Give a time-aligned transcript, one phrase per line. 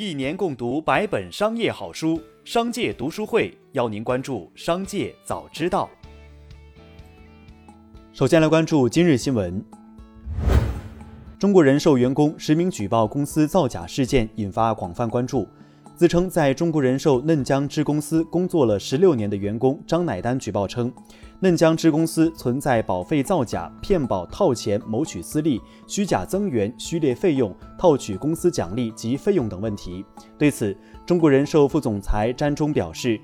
[0.00, 5.90] 一年共读百本商业好书，商界读书会邀您关注商界早知道。
[8.12, 9.60] 首先来关注今日新闻：
[11.36, 15.48] 中国人寿员工实名举报公司造假事件引发广泛关注。
[15.96, 20.92] 自称在中国人寿嫩江支公司工作了十六年的员工张乃丹举报称，
[21.40, 30.04] 嫩江支公司存在保费造假、骗保套钱谋取私利、虚假增员、虚列费用、套取公司奖励及费用等问题。
[30.36, 33.20] 对此，中国人寿副总裁詹忠表示，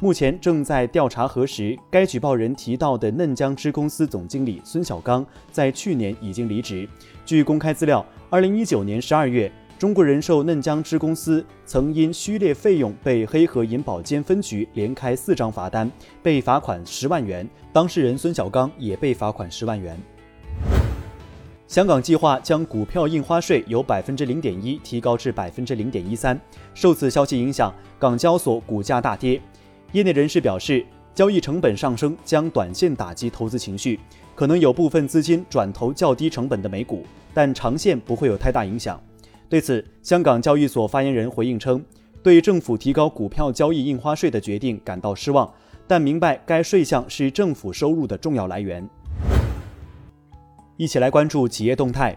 [0.00, 1.78] 目前正在调查核实。
[1.88, 6.88] 该举报人提到的嫩江支公司总经理孙小刚在去年已经离职。
[7.24, 9.50] 据公开资料，二零一九年十二月。
[9.82, 15.90] 中国人寿嫩江支公司曾因虚列费用被黑河银保监分局连开四张罚单，
[16.22, 17.44] 被罚款十万元。
[17.72, 19.98] 当事人孙小刚也被罚款十万元。
[21.66, 26.40] 香港计划将股票印花税由百分之零点一提高至百分之零点一三，
[26.74, 29.40] 受此消息影响，港交所股价大跌。
[29.90, 33.98] 业内人士表示，交易成本上升将短线打击投资情绪，
[34.36, 39.02] 可能有部分资金转投较低成本的美股，但长线不会有太大影响。
[39.52, 41.84] 对此，香港交易所发言人回应称，
[42.22, 45.52] 对政府提高股票交易印花税的决定感到失望，
[45.86, 48.88] 但明白该税项是政府收入的重要来源。
[50.78, 52.16] 一起来关注企业动态。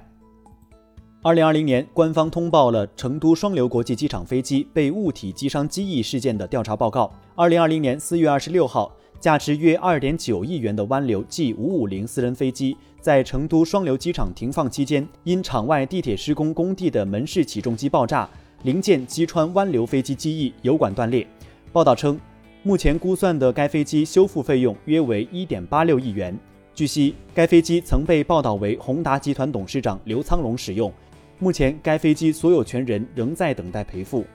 [1.23, 7.11] 二零二零年，官方通报了成都双流国际机场飞机被物体击伤机翼事件的调查报告。
[7.36, 8.89] 二零二零年四月二十六号。
[9.19, 18.30] 价值约二点九亿元的湾流 G 五五零私人飞机在成都双流机场停放期间，因场外地铁施工工地的门式起重机爆炸，
[18.63, 21.25] 零件击穿湾流飞机机翼，油管断裂。
[21.72, 22.19] 报道称，
[22.61, 26.38] 目前估算的该飞机修复费用约为一点八六亿元。
[26.73, 30.91] 据悉，该飞机曾被报道为宏达集团董事长刘苍龙使用，
[31.39, 34.25] 目前该飞机所有权人仍在等待赔付。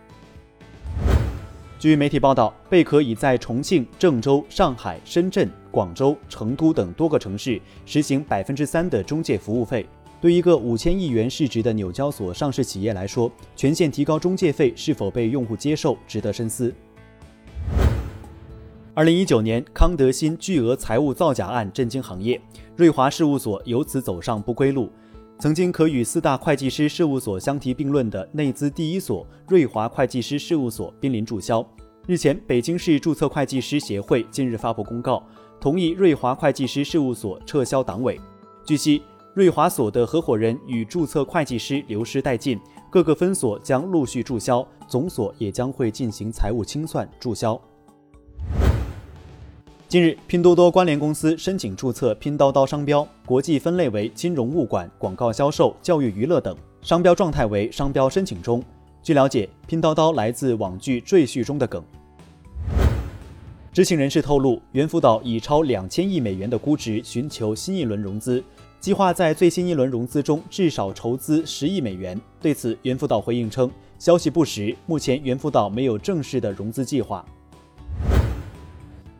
[1.81, 9.87] 据媒体报道，贝壳已在重庆、郑州、上海、深圳、广州、成都等多个城市实行百分之三的中介服务费。
[10.21, 16.71] 对一个五千亿元市值的纽交所上市企业来说，全线提高中介费是否被用户接受，值得深思。
[18.93, 22.38] 二零一九年，康德新巨额财务造假案震惊行业，
[22.76, 24.91] 瑞华事务所由此走上不归路。
[25.41, 31.67] 曾经可与四大会计师事务所相提并论的内资第一所瑞华会计师事务所濒临注销。
[32.06, 35.27] 日前，北京市注册会计师协会近日发布公告，
[35.59, 38.21] 同意瑞华会计师事务所撤销党委。
[38.67, 39.00] 据悉，
[39.33, 47.59] 瑞华所的合伙人与注册会计师流失殆尽，各个分所将陆续注销，总所也将会进行财务清算注销。
[49.91, 58.62] 近日，拼多多关联公司申请注册拼刀刀商标，国际分类为金融物管、广告销售、教育娱乐等，商标状态为商标申请中。
[59.03, 61.83] 据了解，拼刀刀来自网剧《赘婿》中的梗。
[63.73, 68.41] 知情人士透露，猿辅导以超两千亿美元的估值寻求新一轮融资，
[68.79, 72.17] 计划在最新一轮融资中至少筹资十亿美元。
[72.41, 73.69] 对此，猿辅导回应称，
[73.99, 77.27] 消息不实，目前猿辅导没有正式的融资计划。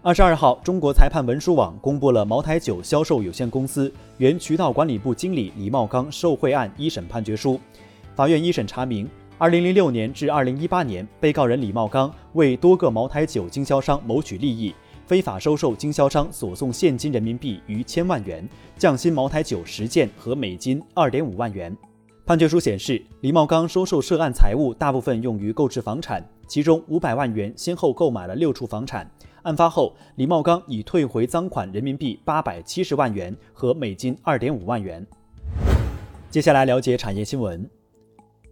[0.03, 7.61] 二十二号，中国裁判文书网公布了茅台酒销售有限公司原渠道管理部经理李茂刚受贿案一审判决书。
[8.15, 9.07] 法院一审查明，
[9.37, 14.75] 二零零六年至二零一八年，被告人李茂刚为多个茅台酒经销商谋取利益，
[15.05, 21.77] 非法收受经销商所送现金人民币逾千万元，匠心茅台酒十件和美金二点五万元。
[22.25, 29.07] 判决书显示，李茂刚收受涉案财物大部分用于购置房产，其中五百万元先后购买了六处房产。
[29.43, 35.07] 案发后，李茂刚已退回赃款人民币八百七十万元和美金二点五万元。
[36.31, 37.69] 接下来了解产业新闻。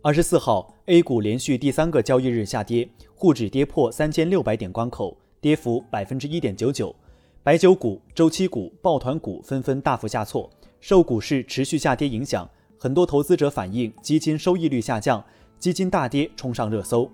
[0.01, 6.95] 二十四号，A 股连续第三个交易日下跌，沪指跌破三千六百点关口，跌幅百分之一点九九。
[7.43, 10.49] 白酒股、周期股、抱团股纷纷大幅下挫，
[10.81, 12.49] 受股市持续下跌影响，
[12.79, 15.23] 很多投资者反映基金收益率下降，
[15.59, 17.11] 基金大跌冲上热搜。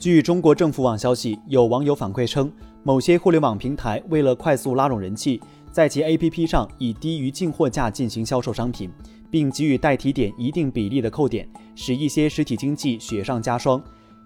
[0.00, 2.50] 据中国政府网消息，有网友反馈称，
[2.82, 5.38] 某些互联网平台为了快速拉拢人气，
[5.70, 8.90] 在其 APP 上以低于进货价进行销售商品，
[9.30, 13.78] 并给予代提点一定比例的扣点，使一些实体经济雪上加霜。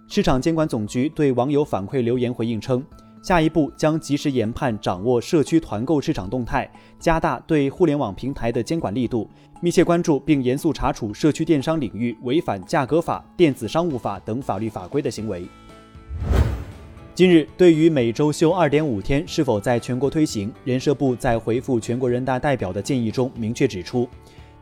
[0.06, 2.80] 市场监管总局对网友反馈留言回应称，
[3.20, 9.28] 下一步将及时研判掌握社区团购市场动态，加大对互联网平台的监管力度，
[9.60, 15.44] 密切关注并严肃查处社区电商领域违反价格法、电子商务法等法律法规的行为。
[17.14, 24.08] 近日，对于每周休二点五天是否在全国推行，人社部在回复全国人大代表的建议中明确指出，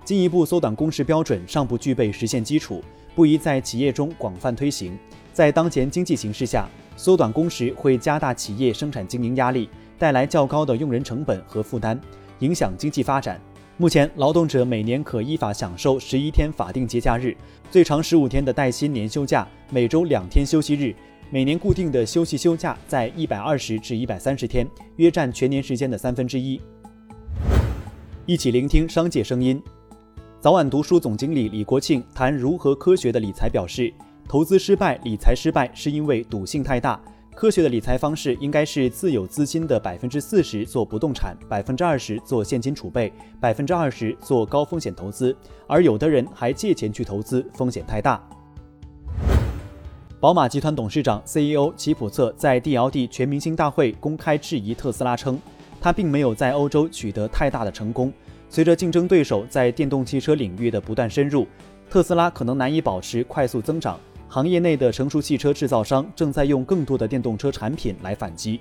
[0.04, 2.84] 进一步缩短工时标准尚不具备实现基础，
[3.14, 4.99] 不宜在企业中广泛推行。
[5.32, 9.66] 在当前经济形势下，缩短工时会加大企业生产经营压力，
[9.98, 11.98] 带来较高的用人成本和负担，
[12.40, 13.40] 影响经济发展。
[13.78, 17.34] 目前，劳动者每年可依法享受十一天法定节假日，
[17.70, 20.94] 最长十五天的带薪年休假，每周两天休息日，
[21.32, 26.61] 每年固定的休息休假在一百二十至一百三十天，约占全年时间的三分之一。
[28.26, 29.58] 一起聆听商界声音。
[30.40, 33.90] 早晚读书总经理李国庆谈如何科学的理财，表示，
[34.29, 37.00] 投资失败、理财失败是因为赌性太大。
[37.34, 45.34] 科学的理财方式应该是自有资金的百分之四十做不动产，百分之二十做现金储备，百分之二十做高风险投资，
[45.67, 48.23] 而有的人还借钱去投资，风险太大。
[50.22, 55.36] 宝马集团董事长、CEO 吉普策在 DLD 全明星大会公开质疑特斯拉，称
[55.80, 58.12] 他并没有在欧洲取得太大的成功。
[58.48, 61.44] 随着竞争对手在电动汽车领域的不断深入，
[61.90, 63.98] 特斯拉可能难以保持快速增长。
[64.28, 68.60] 行业内的成熟汽车制造商正在用更多的电动车产品来反击。